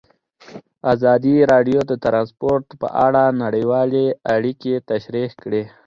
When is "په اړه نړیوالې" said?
2.81-4.05